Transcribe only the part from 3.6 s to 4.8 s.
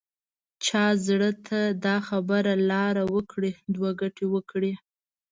دوه ګټې وکړي.